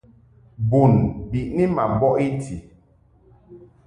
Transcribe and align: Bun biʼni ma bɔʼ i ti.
Bun 0.69 0.93
biʼni 1.29 1.63
ma 1.75 1.83
bɔʼ 1.99 2.13
i 2.25 2.27
ti. 2.41 2.55